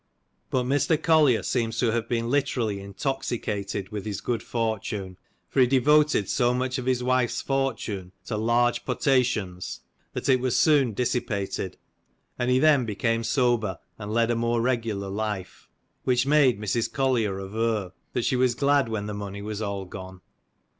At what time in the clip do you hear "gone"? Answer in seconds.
19.85-20.21